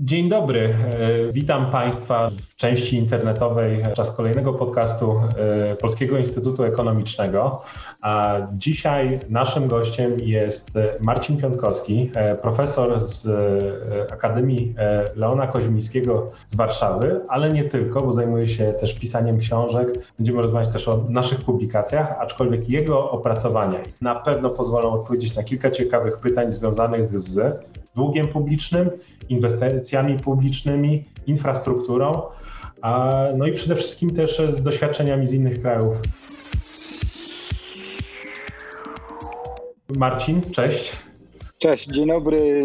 [0.00, 0.74] Dzień dobry.
[1.28, 7.62] E, witam Państwa w części internetowej czas kolejnego podcastu e, Polskiego Instytutu Ekonomicznego.
[8.02, 13.26] A dzisiaj naszym gościem jest Marcin Piątkowski, e, profesor z
[14.12, 14.74] Akademii
[15.16, 19.88] Leona Koźmińskiego z Warszawy, ale nie tylko, bo zajmuje się też pisaniem książek.
[20.18, 25.70] Będziemy rozmawiać też o naszych publikacjach, aczkolwiek jego opracowania na pewno pozwolą odpowiedzieć na kilka
[25.70, 27.62] ciekawych pytań związanych z
[27.98, 28.90] długiem publicznym,
[29.28, 32.22] inwestycjami publicznymi, infrastrukturą,
[33.36, 35.96] no i przede wszystkim też z doświadczeniami z innych krajów.
[39.96, 40.92] Marcin, cześć.
[41.58, 42.60] Cześć, dzień dobry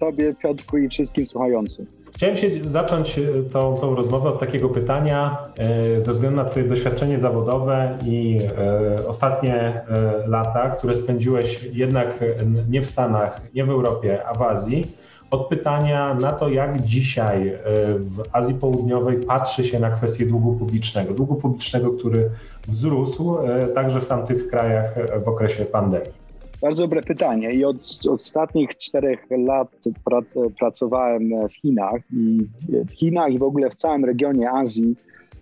[0.00, 1.86] Tobie, Piotrku i wszystkim słuchającym.
[2.14, 6.68] Chciałem się zacząć e, tą, tą rozmowę od takiego pytania, e, ze względu na Twoje
[6.68, 9.82] doświadczenie zawodowe i e, ostatnie
[10.26, 12.24] lata, które spędziłeś jednak
[12.70, 14.86] nie w Stanach, nie w Europie, a w Azji.
[15.30, 17.52] Od pytania na to, jak dzisiaj
[17.96, 21.14] w Azji Południowej patrzy się na kwestię długu publicznego.
[21.14, 22.30] Długu publicznego, który
[22.68, 23.36] wzrósł
[23.74, 26.21] także w tamtych krajach w okresie pandemii.
[26.62, 27.52] Bardzo dobre pytanie.
[27.52, 29.68] I od, od ostatnich czterech lat
[30.04, 30.24] prac,
[30.58, 32.46] pracowałem w Chinach i
[32.88, 34.96] w Chinach i w ogóle w całym regionie Azji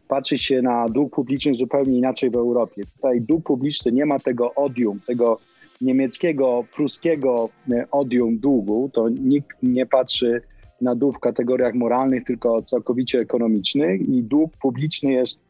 [0.09, 2.83] patrzy się na dług publiczny zupełnie inaczej w Europie.
[2.95, 5.39] Tutaj dług publiczny nie ma tego odium, tego
[5.81, 7.49] niemieckiego, pruskiego
[7.91, 8.91] odium długu.
[8.93, 10.41] To nikt nie patrzy
[10.81, 15.50] na dług w kategoriach moralnych, tylko całkowicie ekonomicznych i dług publiczny jest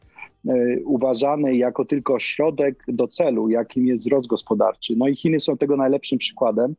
[0.85, 4.93] uważany jako tylko środek do celu, jakim jest wzrost gospodarczy.
[4.97, 6.75] No i Chiny są tego najlepszym przykładem.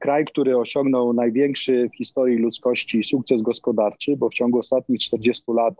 [0.00, 5.74] Kraj, który osiągnął największy w historii ludzkości sukces gospodarczy, bo w ciągu ostatnich 40 lat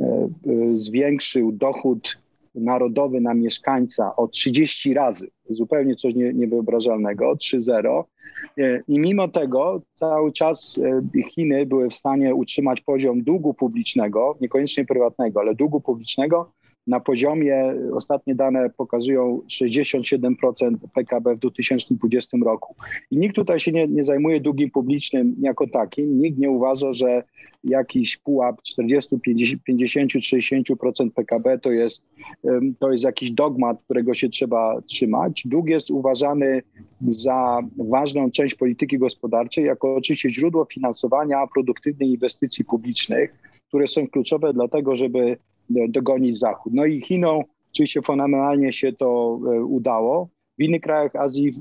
[0.00, 0.28] e, e,
[0.76, 2.21] zwiększył dochód
[2.54, 8.04] narodowy na mieszkańca o 30 razy, zupełnie coś nie, niewyobrażalnego, 3-0.
[8.88, 10.80] I mimo tego cały czas
[11.30, 16.52] Chiny były w stanie utrzymać poziom długu publicznego, niekoniecznie prywatnego, ale długu publicznego
[16.86, 22.74] na poziomie, ostatnie dane pokazują 67% PKB w 2020 roku.
[23.10, 26.18] I nikt tutaj się nie, nie zajmuje długiem publicznym jako takim.
[26.18, 27.22] Nikt nie uważa, że
[27.64, 32.04] jakiś pułap 40, 50, 50 60% PKB to jest,
[32.78, 35.42] to jest jakiś dogmat, którego się trzeba trzymać.
[35.46, 36.62] Dług jest uważany
[37.08, 43.34] za ważną część polityki gospodarczej, jako oczywiście źródło finansowania produktywnych inwestycji publicznych,
[43.68, 45.36] które są kluczowe dlatego, żeby
[45.68, 46.72] dogonić Zachód.
[46.74, 47.42] No i Chinom
[47.72, 50.28] oczywiście fenomenalnie się to e, udało.
[50.58, 51.52] W innych krajach Azji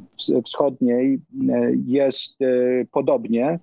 [0.46, 1.20] Wschodniej
[1.50, 2.46] e, jest e,
[2.92, 3.60] podobnie.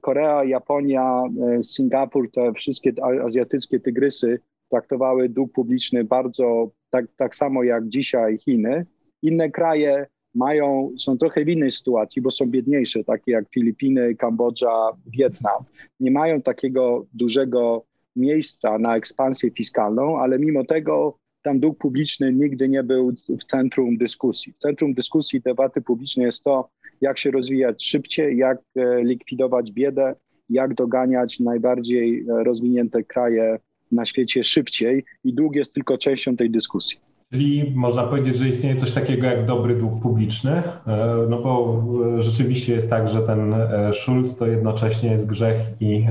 [0.00, 1.22] Korea, Japonia,
[1.62, 2.92] Singapur, te wszystkie
[3.24, 4.40] azjatyckie tygrysy
[4.70, 8.86] traktowały dług publiczny bardzo tak, tak samo jak dzisiaj Chiny.
[9.22, 14.90] Inne kraje mają, są trochę w innej sytuacji, bo są biedniejsze, takie jak Filipiny, Kambodża,
[15.06, 15.64] Wietnam.
[16.00, 17.84] Nie mają takiego dużego
[18.20, 23.96] miejsca na ekspansję fiskalną, ale mimo tego tam dług publiczny nigdy nie był w centrum
[23.96, 24.52] dyskusji.
[24.52, 26.68] W centrum dyskusji debaty publicznej jest to,
[27.00, 30.14] jak się rozwijać szybciej, jak e, likwidować biedę,
[30.50, 33.58] jak doganiać najbardziej e, rozwinięte kraje
[33.92, 37.09] na świecie szybciej i dług jest tylko częścią tej dyskusji.
[37.32, 40.50] Czyli można powiedzieć, że istnieje coś takiego jak dobry dług publiczny,
[40.86, 41.82] e, no bo
[42.16, 46.06] e, rzeczywiście jest tak, że ten e, Schuld to jednocześnie jest grzech i,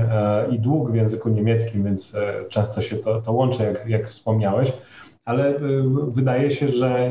[0.50, 2.16] i dług w języku niemieckim, więc
[2.48, 4.72] często się to, to łączy, jak, jak wspomniałeś.
[5.24, 5.54] Ale
[6.08, 7.10] wydaje się, że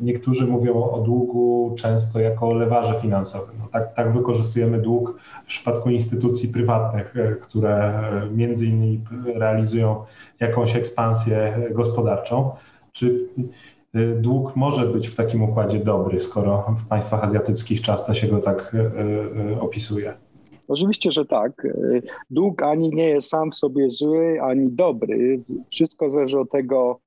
[0.00, 3.56] niektórzy mówią o długu często jako o lewarze finansowym.
[3.58, 9.00] No tak, tak wykorzystujemy dług w przypadku instytucji prywatnych, które między innymi
[9.34, 10.04] realizują
[10.40, 12.50] jakąś ekspansję gospodarczą.
[12.94, 13.28] Czy
[13.94, 18.38] y, dług może być w takim układzie dobry, skoro w państwach azjatyckich często się go
[18.38, 18.78] tak y,
[19.52, 20.14] y, opisuje?
[20.68, 21.66] Oczywiście, że tak.
[22.30, 25.40] Dług ani nie jest sam w sobie zły, ani dobry.
[25.70, 27.00] Wszystko zależy od tego,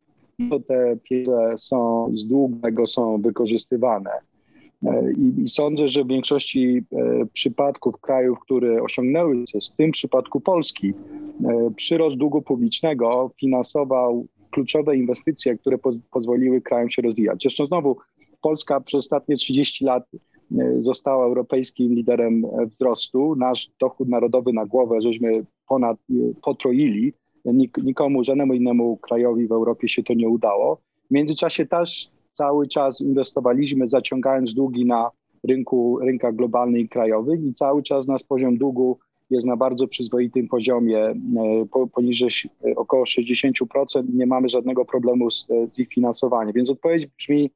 [0.49, 4.09] co te pieniądze są z długego są wykorzystywane.
[5.17, 6.83] I, I, sądzę, że w większości
[7.33, 10.93] przypadków krajów, które osiągnęły, w tym przypadku Polski,
[11.75, 17.41] przyrost długu publicznego finansował kluczowe inwestycje, które poz pozwoliły krajom się rozwijać.
[17.41, 17.97] Zresztą znowu
[18.41, 20.03] Polska przez ostatnie 30 lat
[20.57, 23.35] e, została europejskim liderem wzrostu.
[23.35, 27.13] Nasz dochód narodowy na głowę żeśmy ponad e, potroili.
[27.45, 30.75] Nik nikomu, żadnemu innemu krajowi w Europie się to nie udało.
[31.11, 35.09] W międzyczasie też cały czas inwestowaliśmy, zaciągając długi na
[35.47, 40.47] rynku, rynkach globalnych i krajowych i cały czas nasz poziom długu jest na bardzo przyzwoitym
[40.47, 41.15] poziomie, e,
[41.93, 42.29] poniżej
[42.65, 44.03] e, około 60%.
[44.13, 46.53] Nie mamy żadnego problemu z, e, z ich finansowaniem.
[46.53, 47.51] Więc odpowiedź brzmi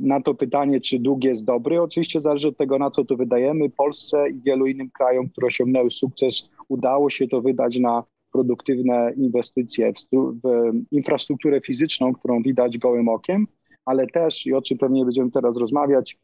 [0.00, 1.82] na to pytanie, czy dług jest dobry.
[1.82, 3.70] Oczywiście zależy od tego, na co to wydajemy.
[3.70, 9.92] Polsce i wielu innym krajom, które osiągnęły sukces, udało się to wydać na produktywne inwestycje
[9.92, 13.46] w, w infrastrukturę fizyczną, którą widać gołym okiem,
[13.84, 16.18] ale też, i o czym pewnie będziemy teraz rozmawiać,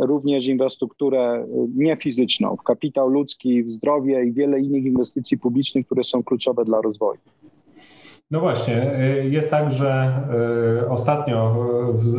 [0.00, 6.22] również infrastrukturę niefizyczną, w kapitał ludzki, w zdrowie i wiele innych inwestycji publicznych, które są
[6.22, 7.20] kluczowe dla rozwoju.
[8.32, 10.12] No właśnie, y, jest tak, że
[10.82, 11.56] y, ostatnio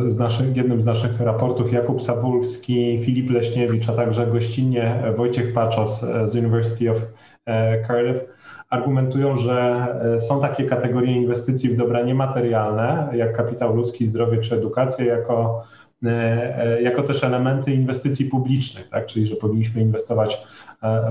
[0.08, 6.00] z naszych, jednym z naszych raportów Jakub Sapulski, Filip Leśniewicz, a także gościnnie Wojciech Paczos
[6.24, 6.96] z University of
[7.86, 8.20] Cardiff
[8.70, 9.86] argumentują, że
[10.20, 15.64] są takie kategorie inwestycji w dobra niematerialne, jak kapitał ludzki, zdrowie czy edukacja, jako,
[16.82, 19.06] jako też elementy inwestycji publicznych, tak?
[19.06, 20.46] czyli że powinniśmy inwestować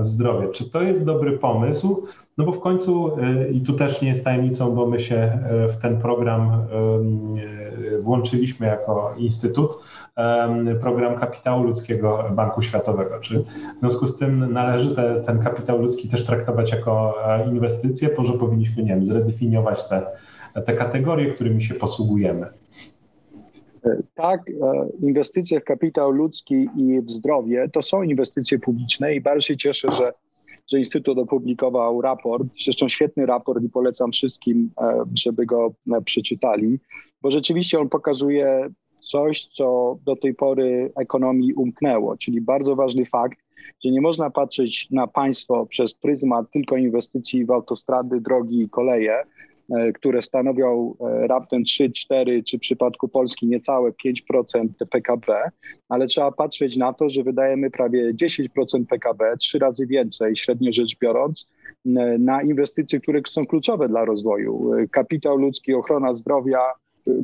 [0.02, 0.48] w zdrowie.
[0.48, 2.06] Czy to jest dobry pomysł?
[2.38, 3.16] No bo w końcu,
[3.52, 5.38] i tu też nie jest tajemnicą, bo my się
[5.68, 6.66] w ten program
[8.02, 9.78] włączyliśmy jako instytut,
[10.80, 13.20] program kapitału ludzkiego Banku Światowego.
[13.20, 13.38] Czy
[13.76, 18.32] w związku z tym należy te, ten kapitał ludzki też traktować jako e, inwestycję, może
[18.32, 20.06] powinniśmy, nie wiem, zredefiniować te,
[20.64, 22.46] te kategorie, którymi się posługujemy?
[24.14, 29.40] Tak, e, inwestycje w kapitał ludzki i w zdrowie to są inwestycje publiczne i bardzo
[29.40, 30.12] się cieszę, że
[30.66, 36.78] że Instytut opublikował raport, zresztą świetny raport i polecam wszystkim, e, żeby go e, przeczytali,
[37.22, 43.38] bo rzeczywiście on pokazuje coś, co do tej pory ekonomii umknęło, czyli bardzo ważny fakt,
[43.84, 49.22] że nie można patrzeć na państwo przez pryzmat tylko inwestycji w autostrady, drogi i koleje,
[49.94, 53.90] które stanowią e, raptem 3, 4 czy w przypadku Polski niecałe
[54.32, 55.50] 5% PKB,
[55.88, 60.98] ale trzeba patrzeć na to, że wydajemy prawie 10% PKB, trzy razy więcej średnio rzecz
[60.98, 61.48] biorąc,
[62.18, 64.74] na inwestycje, które są kluczowe dla rozwoju.
[64.74, 66.60] E, kapitał ludzki, ochrona zdrowia,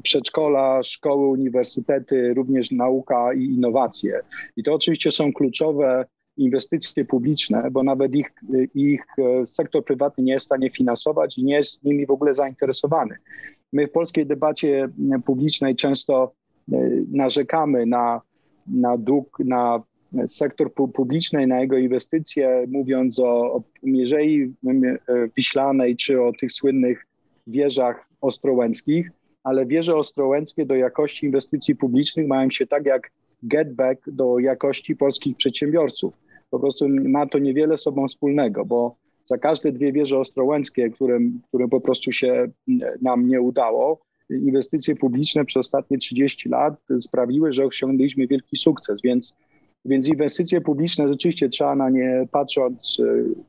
[0.02, 4.20] przedszkola, szkoły, uniwersytety, również nauka i innowacje.
[4.56, 6.04] I to oczywiście są kluczowe
[6.40, 8.32] inwestycje publiczne, bo nawet ich,
[8.74, 12.34] ich e, sektor prywatny nie jest w stanie finansować i nie jest nimi w ogóle
[12.34, 13.16] zainteresowany.
[13.72, 14.88] My w polskiej debacie
[15.24, 16.32] publicznej często
[16.72, 16.76] e,
[17.12, 18.20] narzekamy na,
[18.66, 19.82] na dług, na
[20.26, 27.06] sektor publiczny, na jego inwestycje, mówiąc o, o Mierzei e, Wiślanej czy o tych słynnych
[27.46, 29.10] wieżach ostrołęckich,
[29.44, 33.10] ale wieże ostrołęckie do jakości inwestycji publicznych mają się tak jak
[33.42, 36.14] getback do jakości polskich przedsiębiorców
[36.50, 41.18] po prostu ma to niewiele z sobą wspólnego, bo za każde dwie wieże ostrołęckie, które,
[41.48, 42.46] które po prostu się
[43.02, 44.00] nam nie udało,
[44.30, 49.34] inwestycje publiczne przez ostatnie 30 lat sprawiły, że osiągnęliśmy wielki sukces, więc,
[49.84, 53.02] więc inwestycje publiczne rzeczywiście trzeba na nie patrząc,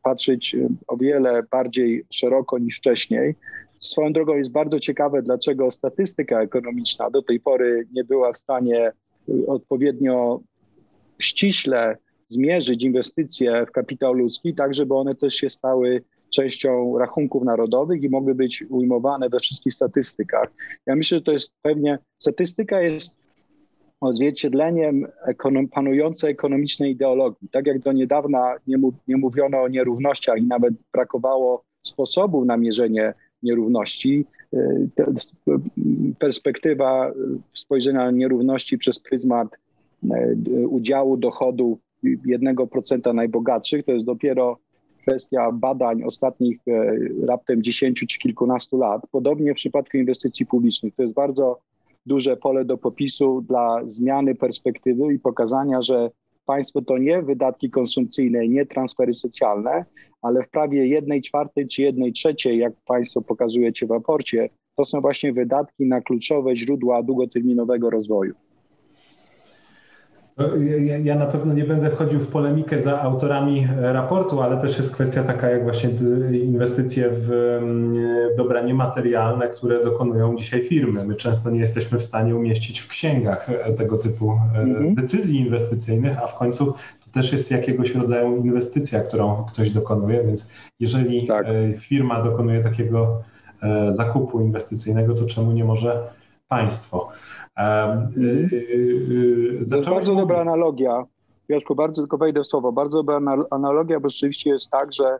[0.04, 0.56] patrzeć
[0.88, 3.36] o wiele bardziej szeroko niż wcześniej.
[3.80, 8.92] Swoją drogą jest bardzo ciekawe, dlaczego statystyka ekonomiczna do tej pory nie była w stanie
[9.48, 10.40] odpowiednio
[11.20, 11.98] ściśle
[12.32, 18.10] zmierzyć inwestycje w kapitał ludzki, tak żeby one też się stały częścią rachunków narodowych i
[18.10, 20.52] mogły być ujmowane we wszystkich statystykach.
[20.86, 23.16] Ja myślę, że to jest pewnie, statystyka jest
[24.02, 27.50] odzwierciedleniem ekonom, panującej ekonomicznej ideologii.
[27.52, 33.14] Tak jak do niedawna nie, nie mówiono o nierównościach i nawet brakowało sposobów na mierzenie
[33.44, 34.26] nierówności,
[36.20, 37.12] perspektywa
[37.54, 39.48] spojrzenia na nierówności przez pryzmat
[40.48, 44.58] y, udziału dochodów 1% najbogatszych, to jest dopiero
[45.02, 46.96] kwestia badań ostatnich e,
[47.28, 49.02] raptem 10 czy kilkunastu lat.
[49.12, 50.96] Podobnie w przypadku inwestycji publicznych.
[50.96, 51.60] To jest bardzo
[52.06, 56.10] duże pole do popisu dla zmiany perspektywy i pokazania, że
[56.46, 59.86] państwo to nie wydatki konsumpcyjne, nie transfery socjalne,
[60.22, 65.02] ale w prawie jednej czwartej czy jednej trzeciej, jak państwo pokazujecie w raporcie, to są
[65.02, 68.34] właśnie wydatki na kluczowe źródła długoterminowego rozwoju.
[70.42, 70.48] No,
[71.04, 75.24] ja, na pewno nie będę wchodził w polemikę za autorami raportu, ale też jest kwestia
[75.24, 75.90] taka jak właśnie
[76.34, 77.96] inwestycje w mm,
[78.38, 81.06] dobra niematerialne, które dokonują dzisiaj firmy.
[81.06, 84.96] My często nie jesteśmy w stanie umieścić w księgach e, tego typu mm-hmm.
[84.96, 86.66] decyzji inwestycyjnych, a w końcu
[87.06, 91.46] to też jest jakiegoś rodzaju inwestycja, którą ktoś dokonuje, więc jeżeli tak.
[91.48, 93.22] E, firma dokonuje takiego
[93.92, 96.04] zakupu inwestycyjnego, to czemu nie może
[96.48, 97.10] państwo?
[98.18, 98.56] Y, y,
[99.12, 101.06] y, jest bardzo dobra analogia.
[101.50, 102.72] Joszku, bardzo tylko wejdę w słowo.
[102.72, 105.18] Bardzo dobra analogia, bo rzeczywiście jest tak, że,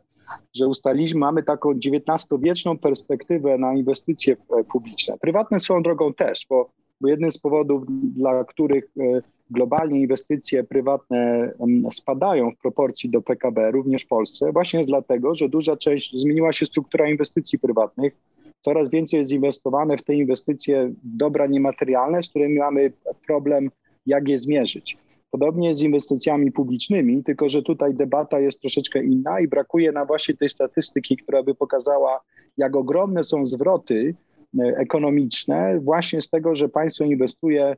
[0.56, 5.18] że ustaliliśmy, mamy taką XIX-wieczną perspektywę na inwestycje e, publiczne.
[5.18, 6.70] Prywatne swoją drogą też, bo,
[7.02, 11.52] bo jednym z powodów, dla których e, globalnie inwestycje prywatne
[11.92, 16.54] spadają w proporcji do PKB, również w Polsce, właśnie jest dlatego, że duża część, zmieniła
[16.54, 18.14] się struktura inwestycji prywatnych
[18.62, 22.94] coraz więcej jest inwestowane w te inwestycje w dobra niematerialne, z którymi mamy
[23.28, 23.70] problem,
[24.06, 24.98] jak je zmierzyć.
[25.32, 30.38] Podobnie z inwestycjami publicznymi, tylko że tutaj debata jest troszeczkę inna i brakuje nam właśnie
[30.38, 32.22] tej statystyki, która by pokazała,
[32.58, 34.16] jak ogromne są zwroty
[34.60, 37.76] e, ekonomiczne właśnie z tego, że państwo inwestuje e,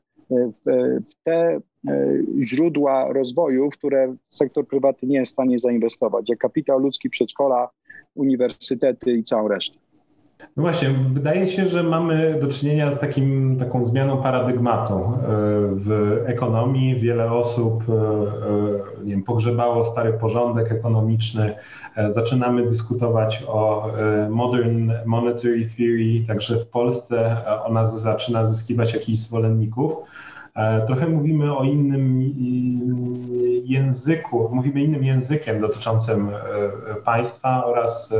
[0.65, 1.59] w te
[2.41, 7.69] źródła rozwoju, w które sektor prywatny nie jest w stanie zainwestować, jak kapitał ludzki, przedszkola,
[8.15, 9.82] uniwersytety i całą resztę.
[10.57, 15.09] No właśnie, wydaje się, że mamy do czynienia z takim, taką zmianą paradygmatu e,
[15.75, 16.99] w ekonomii.
[16.99, 21.55] Wiele osób e, e, nie wiem, pogrzebało stary porządek ekonomiczny.
[22.07, 23.91] Zaczynamy dyskutować o
[24.29, 29.93] modern monetary theory, także w Polsce ona zaczyna zyskiwać jakichś zwolenników.
[30.87, 32.31] Trochę mówimy o innym
[33.65, 36.29] języku, mówimy innym językiem dotyczącym
[37.03, 38.13] państwa oraz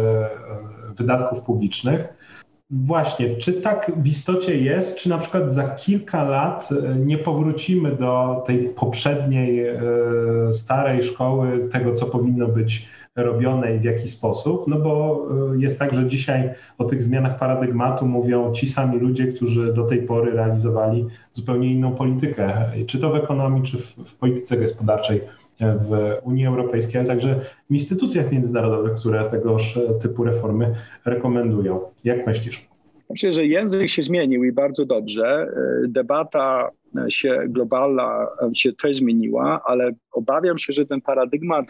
[0.98, 2.14] wydatków publicznych.
[2.76, 7.96] Właśnie, czy tak w istocie jest, czy na przykład za kilka lat e, nie powrócimy
[7.96, 9.80] do tej poprzedniej, e,
[10.52, 14.68] starej szkoły, tego co powinno być robione i w jaki sposób?
[14.68, 19.28] No bo e, jest tak, że dzisiaj o tych zmianach paradygmatu mówią ci sami ludzie,
[19.28, 24.16] którzy do tej pory realizowali zupełnie inną politykę, czy to w ekonomii, czy w, w
[24.16, 25.22] polityce gospodarczej
[25.60, 31.82] w Unii Europejskiej, ale także w instytucjach międzynarodowych, które tegoż typu reformy rekomendują.
[32.04, 32.68] Jak myślisz?
[33.10, 35.48] Myślę, że język się zmienił i bardzo dobrze.
[35.88, 36.70] Debata
[37.10, 41.66] się globalna się też zmieniła, ale obawiam się, że ten paradygmat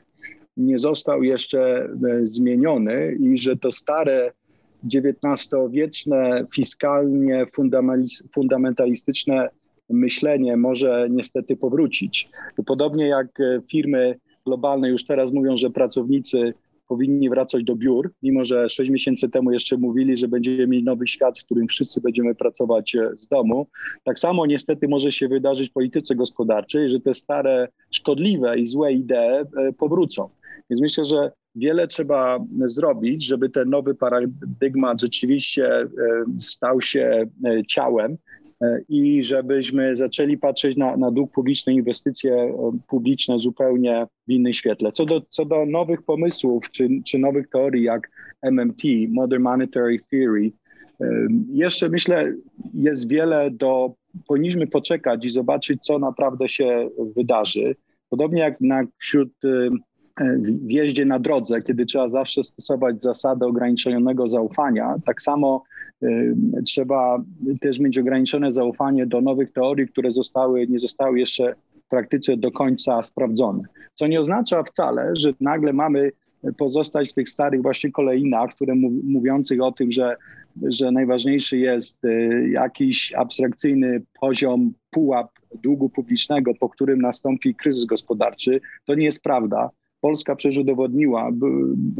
[0.57, 1.89] nie został jeszcze
[2.23, 4.31] zmieniony i że to stare
[4.93, 7.45] XIX-wieczne, fiskalnie
[8.33, 9.49] fundamentalistyczne
[9.89, 12.29] myślenie może niestety powrócić.
[12.65, 16.53] Podobnie jak e, firmy globalne już teraz mówią, że pracownicy
[16.87, 21.07] powinni wracać do biur, mimo że sześć miesięcy temu jeszcze mówili, że będziemy mieć nowy
[21.07, 23.67] świat, w którym wszyscy będziemy pracować e, z domu.
[24.03, 28.93] Tak samo niestety może się wydarzyć w polityce gospodarczej, że te stare, szkodliwe i złe
[28.93, 29.45] idee e,
[29.77, 30.29] powrócą.
[30.73, 35.87] Więc myślę, że wiele trzeba zrobić, żeby ten nowy paradygmat rzeczywiście
[36.39, 37.25] stał się
[37.67, 38.17] ciałem
[38.63, 44.53] E, i żebyśmy zaczęli patrzeć na, na dług publiczny, inwestycje e, publiczne zupełnie w innym
[44.53, 44.91] świetle.
[44.91, 48.11] Co do, co do nowych pomysłów czy, czy nowych teorii jak
[48.41, 50.51] MMT, Modern Monetary Theory,
[51.01, 52.33] e, jeszcze myślę,
[52.73, 53.93] jest wiele do.
[54.27, 57.75] Powinniśmy poczekać i zobaczyć, co naprawdę się wydarzy.
[58.09, 59.29] Podobnie jak na, wśród
[60.19, 65.63] w jeździe na drodze, kiedy trzeba zawsze stosować zasadę ograniczonego zaufania, tak samo
[66.03, 67.23] y, trzeba
[67.61, 71.55] też mieć ograniczone zaufanie do nowych teorii, które zostały, nie zostały jeszcze
[71.85, 73.63] w praktyce do końca sprawdzone.
[73.93, 76.11] Co nie oznacza wcale, że nagle mamy
[76.57, 80.15] pozostać w tych starych właśnie kolejnach, które mówiących o tym, że,
[80.63, 85.31] że najważniejszy jest y, jakiś abstrakcyjny poziom, pułap
[85.63, 88.61] długu publicznego, po którym nastąpi kryzys gospodarczy.
[88.85, 89.69] To nie jest prawda.
[90.03, 91.31] Polska przecież udowodniła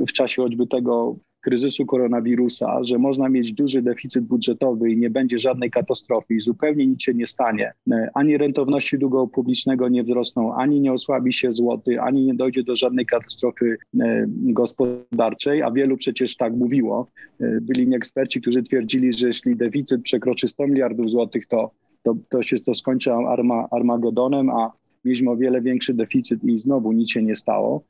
[0.08, 5.40] w czasie choćby tego kryzysu koronawirusa, że można mieć duży deficyt budżetowy i nie będzie
[5.40, 7.74] żadnej katastrofy i zupełnie nic się nie stanie.
[8.14, 12.76] Ani rentowności długu publicznego nie wzrosną, ani nie osłabi się złoty, ani nie dojdzie do
[12.76, 17.08] żadnej katastrofy e, gospodarczej, a wielu przecież tak mówiło.
[17.40, 21.72] E, byli eksperci, którzy twierdzili, że jeśli deficyt przekroczy 100 miliardów złotych, to,
[22.04, 24.72] to, to się to skończy arma, Armagedonem, a
[25.06, 27.84] mieliśmy o wiele większy deficyt i znowu nic się nie stało.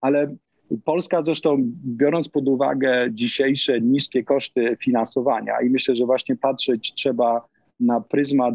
[0.00, 0.34] Ale
[0.84, 7.49] Polska zresztą, biorąc pod uwagę dzisiejsze niskie koszty finansowania, i myślę, że właśnie patrzeć trzeba
[7.80, 8.54] na pryzmat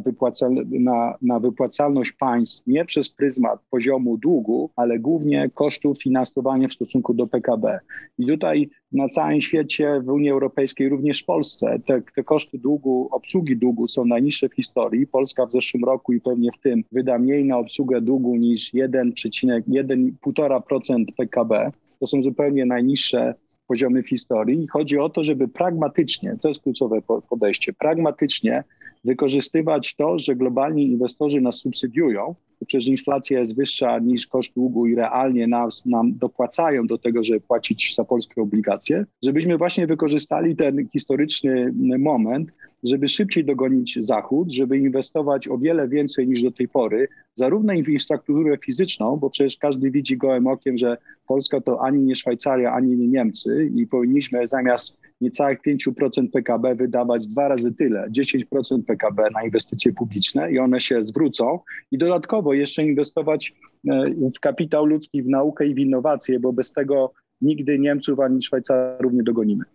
[0.72, 7.14] na, na wypłacalność państw nie przez pryzmat poziomu długu, ale głównie kosztów finansowania w stosunku
[7.14, 7.80] do PKB.
[8.18, 13.08] I tutaj na całym świecie, w Unii Europejskiej, również w Polsce, te, te koszty długu,
[13.12, 15.08] obsługi długu są najniższe w historii.
[15.08, 21.06] Polska w zeszłym roku i pewnie w tym wyda mniej na obsługę długu niż 1,1-1,5%
[21.18, 21.72] PKB.
[22.00, 23.36] To są zupełnie najniższe
[23.68, 24.64] poziomy w historii.
[24.64, 28.64] I chodzi o to, żeby pragmatycznie, to jest kluczowe podejście, pragmatycznie
[29.04, 34.96] wykorzystywać to, że globalni inwestorzy nas subsydiują, przecież inflacja jest wyższa niż koszt długu i
[34.96, 40.88] realnie nas, nam dopłacają do tego, żeby płacić za polskie obligacje, żebyśmy właśnie wykorzystali ten
[40.90, 42.52] historyczny moment,
[42.84, 47.90] żeby szybciej dogonić Zachód, żeby inwestować o wiele więcej niż do tej pory, zarówno w
[47.90, 52.98] infrastrukturę fizyczną, bo przecież każdy widzi gołym okiem, że Polska to ani nie Szwajcaria, ani
[52.98, 59.44] nie Niemcy i powinniśmy zamiast niecałych 5% PKB wydawać dwa razy tyle, 10% PKB na
[59.44, 61.60] inwestycje publiczne i one się zwrócą
[61.92, 63.54] i dodatkowo jeszcze inwestować
[63.90, 64.06] e,
[64.36, 69.14] w kapitał ludzki, w naukę i w innowacje, bo bez tego nigdy Niemców ani Szwajcarów
[69.14, 69.66] nie dogonimy.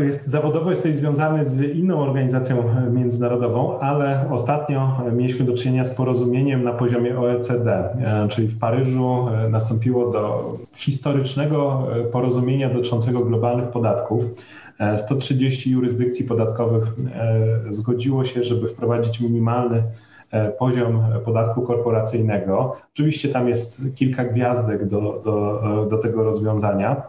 [0.00, 2.56] Jest, zawodowo jesteś związany z inną organizacją
[2.92, 7.88] międzynarodową, ale ostatnio mieliśmy do czynienia z porozumieniem na poziomie OECD,
[8.30, 14.24] czyli w Paryżu nastąpiło do historycznego porozumienia dotyczącego globalnych podatków.
[14.96, 16.84] 130 jurysdykcji podatkowych
[17.70, 19.82] zgodziło się, żeby wprowadzić minimalny
[20.30, 22.76] E, poziom podatku korporacyjnego.
[22.92, 27.02] Oczywiście tam jest kilka gwiazdek do, do, do tego rozwiązania.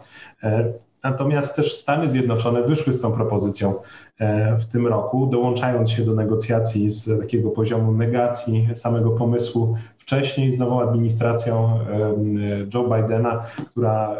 [1.02, 3.74] E, natomiast też Stany Zjednoczone wyszły z tą propozycją
[4.18, 10.52] e, w tym roku, dołączając się do negocjacji z takiego poziomu negacji samego pomysłu wcześniej
[10.52, 11.78] z nową administracją
[12.74, 14.16] Joe Bidena, która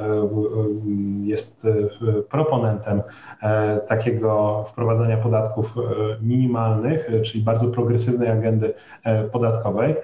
[1.28, 3.02] jest e, proponentem
[3.42, 5.80] e, takiego wprowadzania podatków e,
[6.22, 8.74] minimalnych, czyli bardzo progresywnej agendy
[9.32, 9.94] podatkowej.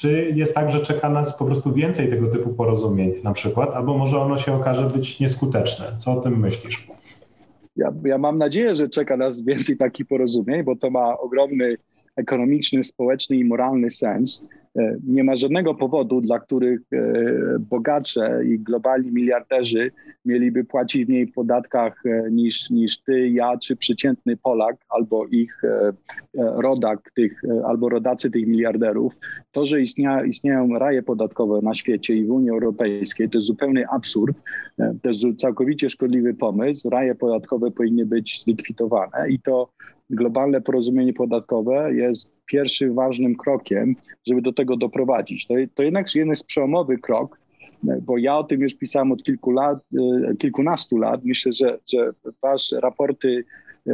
[0.00, 3.98] Czy jest tak, że czeka nas po prostu więcej tego typu porozumień na przykład, albo
[3.98, 5.86] może ono się okaże być nieskuteczne?
[5.98, 6.88] Co o tym myślisz?
[7.76, 11.76] Ja, ja mam nadzieję, że czeka nas więcej takich porozumień, bo to ma ogromny
[12.16, 14.46] ekonomiczny, społeczny i moralny sens.
[14.80, 16.98] E, nie ma żadnego powodu, dla których e,
[17.58, 19.90] bogacze i globalni miliarderzy
[20.24, 25.62] mieliby płacić mniej w podatkach e, niż, niż ty, ja czy przeciętny Polak albo ich
[26.34, 29.18] rodak tych, albo rodacy tych miliarderów.
[29.52, 33.88] To, że istnia, istnieją raje podatkowe na świecie i w Unii Europejskiej, to jest zupełny
[33.88, 34.36] absurd.
[34.76, 36.90] To jest całkowicie szkodliwy pomysł.
[36.90, 39.68] Raje podatkowe powinny być zlikwidowane i to
[40.10, 45.46] globalne porozumienie podatkowe jest pierwszym ważnym krokiem, żeby do tego doprowadzić.
[45.46, 47.38] To, to jednak jest przełomowy krok,
[47.82, 49.78] bo ja o tym już pisałem od kilku lat,
[50.28, 51.24] e, kilkunastu lat.
[51.24, 52.12] Myślę, że, że
[52.42, 53.44] wasze raporty
[53.86, 53.92] e,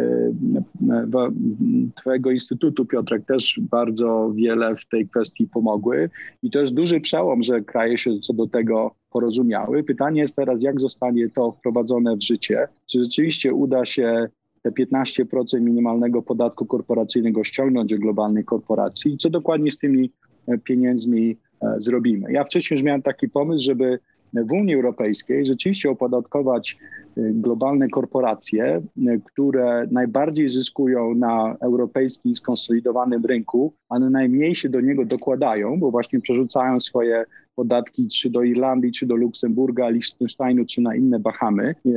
[1.95, 6.11] Twojego Instytutu, Piotrek, też bardzo wiele w tej kwestii pomogły.
[6.43, 9.85] I to jest duży przełom, że kraje się co do tego porozumiały.
[9.85, 12.69] Pytanie jest teraz, jak zostanie to wprowadzone w życie?
[12.91, 14.29] Czy rzeczywiście uda się
[14.67, 20.11] te 15% minimalnego podatku korporacyjnego ściągnąć do globalnej korporacji i co dokładnie z tymi
[20.47, 22.33] e, pieniędzmi e, zrobimy.
[22.33, 23.99] Ja wcześniej już miałem taki pomysł, żeby
[24.35, 26.77] w Unii Europejskiej rzeczywiście opodatkować
[27.17, 28.83] e, globalne korporacje,
[29.25, 36.21] które najbardziej zyskują na europejskim skonsolidowanym rynku, a najmniej się do niego dokładają, bo właśnie
[36.21, 37.25] przerzucają swoje
[37.55, 41.75] podatki czy do Irlandii, czy do Luksemburga, Liechtensteinu, czy na inne Bahamy.
[41.85, 41.93] I,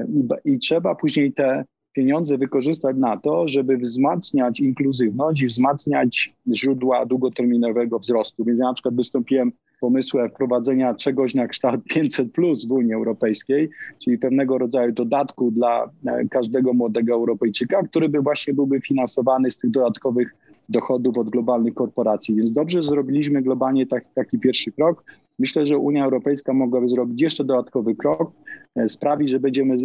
[0.46, 1.64] i trzeba później te
[2.00, 8.46] pieniądze wykorzystać na to, żeby wzmacniać inkluzywność i wzmacniać źródła długoterminowego wzrostu.
[8.46, 13.70] Więc ja na przykład wystąpiłem pomysłem wprowadzenia czegoś na kształt 500 plus w Unii Europejskiej,
[14.04, 19.58] czyli pewnego rodzaju dodatku dla e, każdego młodego Europejczyka, który by właśnie byłby finansowany z
[19.58, 20.36] tych dodatkowych
[20.70, 22.36] dochodów od globalnych korporacji.
[22.36, 25.04] Więc dobrze zrobiliśmy globalnie taki, taki pierwszy krok.
[25.40, 28.32] Myślę, że Unia Europejska mogłaby zrobić jeszcze dodatkowy krok,
[28.76, 29.78] e, sprawi, że będziemy e,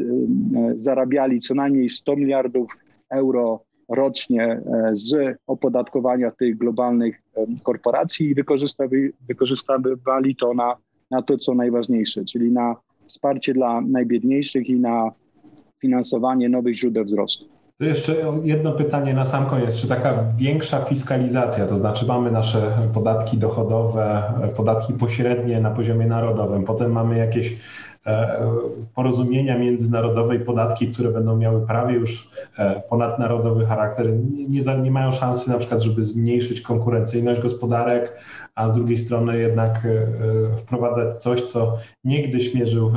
[0.77, 2.73] zarabiali co najmniej 100 miliardów
[3.11, 4.63] euro rocznie
[4.93, 7.23] z opodatkowania tych globalnych
[7.63, 8.35] korporacji i
[9.29, 10.77] wykorzystywali to na,
[11.11, 15.11] na to, co najważniejsze, czyli na wsparcie dla najbiedniejszych i na
[15.81, 17.45] finansowanie nowych źródeł wzrostu.
[17.85, 19.77] To jeszcze jedno pytanie na sam koniec.
[19.77, 24.23] Czy taka większa fiskalizacja, to znaczy mamy nasze podatki dochodowe,
[24.57, 27.57] podatki pośrednie na poziomie narodowym, potem mamy jakieś
[28.07, 28.41] e,
[28.95, 34.07] porozumienia międzynarodowe i podatki, które będą miały prawie już e, ponadnarodowy charakter,
[34.49, 38.13] nie, nie mają szansy na przykład, żeby zmniejszyć konkurencyjność gospodarek,
[38.55, 42.93] a z drugiej strony jednak e, wprowadzać coś, co niegdyś mierzył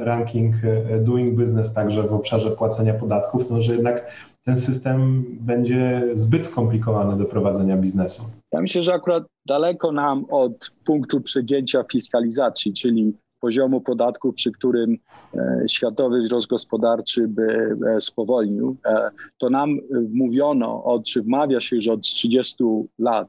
[0.00, 0.54] ranking
[1.00, 4.04] Doing Business także w obszarze płacenia podatków, no że jednak
[4.48, 8.22] ten system będzie zbyt skomplikowany do prowadzenia biznesu.
[8.52, 14.96] Ja myślę, że akurat daleko nam od punktu przegięcia fiskalizacji, czyli poziomu podatków, przy którym
[15.34, 18.76] e, światowy wzrost gospodarczy by e, spowolnił.
[18.86, 19.78] E, to nam
[20.12, 22.64] mówiono, od, czy wmawia się już od 30
[22.98, 23.28] lat,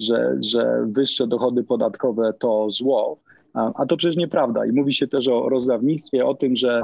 [0.00, 3.18] że, że wyższe dochody podatkowe to zło.
[3.54, 4.66] A to przecież nieprawda.
[4.66, 6.82] I mówi się też o rozdawnictwie, o tym, że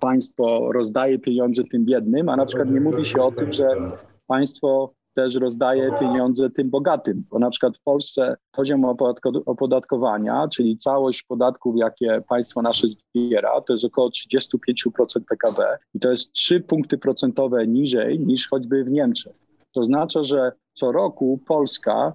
[0.00, 3.68] państwo rozdaje pieniądze tym biednym, a na przykład nie mówi się o tym, że
[4.26, 8.84] państwo też rozdaje pieniądze tym bogatym, bo na przykład w Polsce poziom
[9.46, 16.10] opodatkowania, czyli całość podatków, jakie państwo nasze zbiera, to jest około 35% PKB i to
[16.10, 19.32] jest 3 punkty procentowe niżej niż choćby w Niemczech.
[19.72, 22.12] To oznacza, że co roku Polska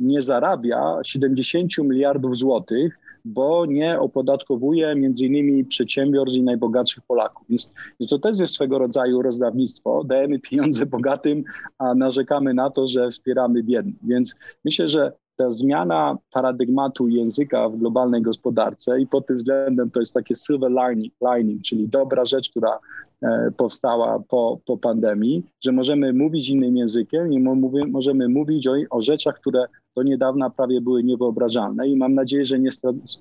[0.00, 7.46] nie zarabia 70 miliardów złotych bo nie opodatkowuje między innymi przedsiębiorstw i najbogatszych Polaków.
[7.48, 10.04] Więc, więc to też jest swego rodzaju rozdawnictwo.
[10.04, 11.44] Dajemy pieniądze bogatym,
[11.78, 13.96] a narzekamy na to, że wspieramy biednych.
[14.02, 20.00] Więc myślę, że ta zmiana paradygmatu języka w globalnej gospodarce i pod tym względem to
[20.00, 22.78] jest takie silver lining, lining czyli dobra rzecz, która
[23.22, 27.40] e, powstała po, po pandemii, że możemy mówić innym językiem i
[27.88, 29.64] możemy mówić o, o rzeczach, które
[29.96, 32.70] do niedawna prawie były niewyobrażalne i mam nadzieję, że nie,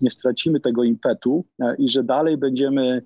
[0.01, 3.01] nie stracimy tego impetu e, i że dalej będziemy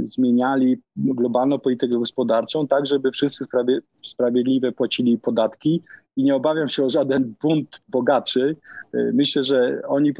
[0.00, 5.82] zmieniali globalną politykę gospodarczą, tak żeby wszyscy sprawie, sprawiedliwie płacili podatki
[6.16, 8.56] i nie obawiam się o żaden bunt bogaczy.
[8.94, 10.12] E, myślę, że oni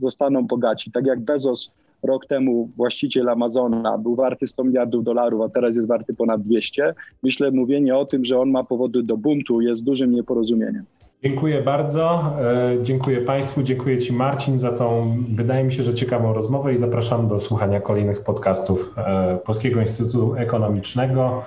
[0.00, 0.90] zostaną bogaci.
[0.90, 5.88] Tak jak Bezos rok temu właściciel Amazona był warty 100 miliardów dolarów, a teraz jest
[5.88, 6.94] warty ponad 200.
[7.22, 10.84] Myślę, mówienie o tym, że on ma powody do buntu jest dużym nieporozumieniem.
[11.26, 12.32] Dziękuję bardzo.
[12.40, 16.78] E, dziękuję Państwu, dziękuję Ci Marcin za tą, wydaje mi się, że ciekawą rozmowę i
[16.78, 21.44] zapraszam do słuchania kolejnych podcastów e, Polskiego Instytutu Ekonomicznego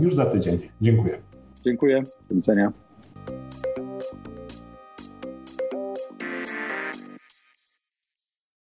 [0.00, 0.58] już za tydzień.
[0.80, 1.18] Dziękuję.
[1.64, 2.02] Dziękuję.
[2.28, 2.72] Do widzenia.